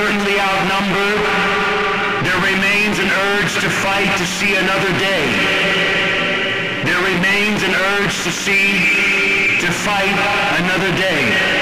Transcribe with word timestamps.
certainly 0.00 0.40
outnumbered, 0.40 1.20
there 2.24 2.40
remains 2.40 2.98
an 2.98 3.10
urge 3.28 3.52
to 3.60 3.68
fight 3.68 4.10
to 4.16 4.24
see 4.24 4.54
another 4.56 4.92
day. 4.98 5.26
There 6.88 7.02
remains 7.12 7.62
an 7.62 7.74
urge 7.74 8.14
to 8.24 8.32
see, 8.32 9.58
to 9.60 9.70
fight 9.70 10.16
another 10.62 10.90
day. 10.96 11.59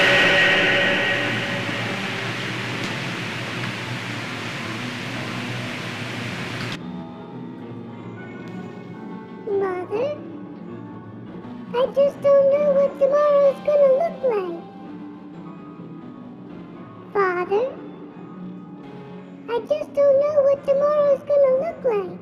I 19.59 19.61
just 19.63 19.93
don't 19.93 20.19
know 20.21 20.41
what 20.43 20.65
tomorrow's 20.65 21.23
gonna 21.23 21.55
look 21.59 21.83
like. 21.83 22.15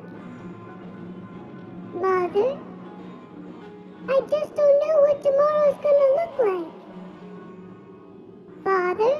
Mother? 1.94 2.58
I 4.08 4.20
just 4.28 4.56
don't 4.56 4.78
know 4.82 4.96
what 5.02 5.22
tomorrow's 5.22 5.78
gonna 5.84 6.10
look 6.18 6.34
like. 6.48 6.72
Father? 8.64 9.14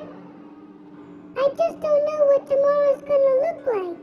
I 1.37 1.49
just 1.61 1.81
don't 1.81 2.05
know 2.09 2.21
what 2.27 2.43
tomorrow's 2.49 3.03
gonna 3.03 3.37
look 3.45 3.61
like. 3.77 3.99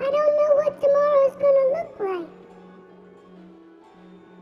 I 0.00 0.10
don't 0.16 0.34
know 0.40 0.52
what 0.60 0.78
tomorrow's 0.82 1.36
gonna 1.36 1.66
look 1.76 1.92
like. 2.00 2.28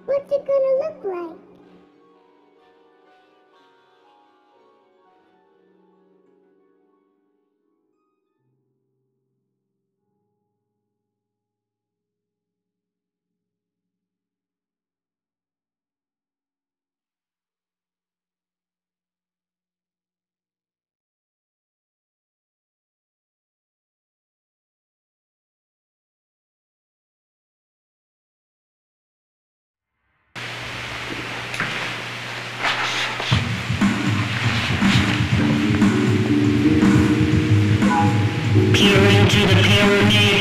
What's 0.06 0.32
it 0.32 0.44
gonna 0.44 0.74
look 0.82 1.04
like? 1.04 1.41
The 39.46 39.62
pyramid. 39.62 40.22
Its 40.22 40.31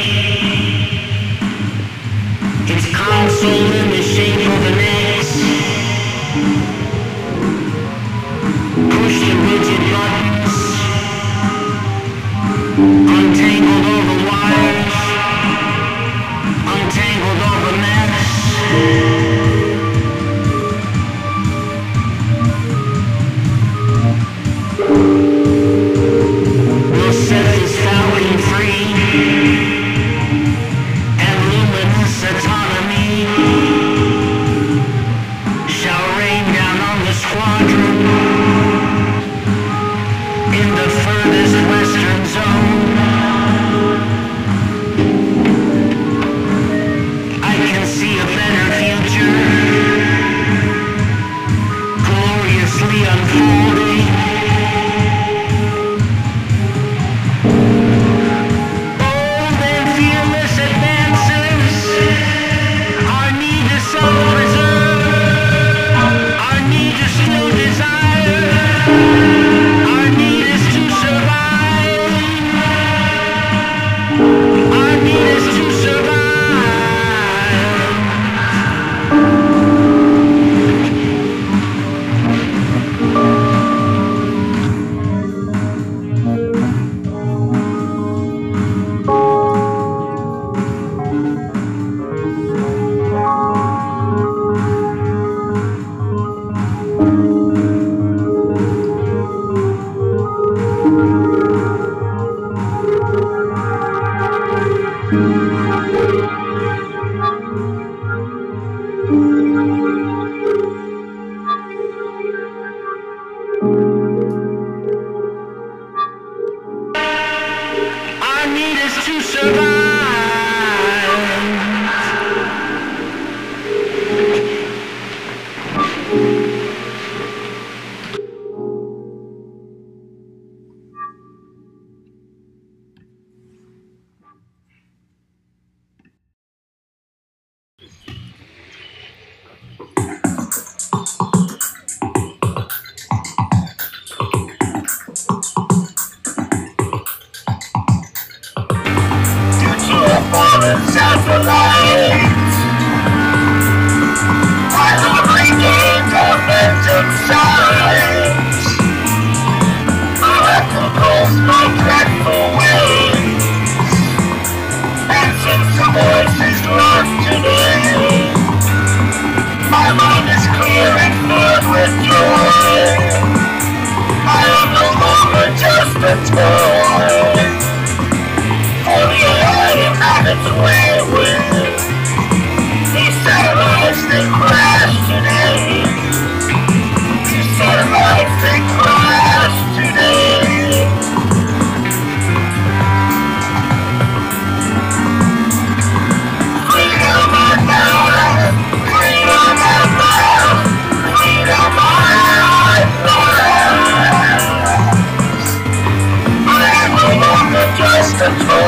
lost 208.12 208.24
control 208.24 208.68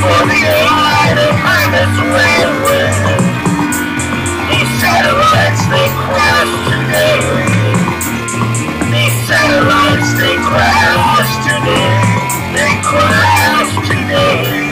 For 0.00 0.20
the 0.28 0.40
AI 0.44 1.14
they 1.16 1.32
find 1.44 1.72
its 1.74 1.96
way 2.12 2.36
away 2.50 2.90
These 4.50 4.70
satellites 4.80 5.62
they 5.68 5.88
crash 6.04 6.52
today 6.68 7.20
These 8.90 9.16
satellites 9.28 10.10
they 10.18 10.36
crash 10.36 11.32
today 11.46 11.92
They 12.54 12.72
crash 12.82 13.88
today 13.88 14.69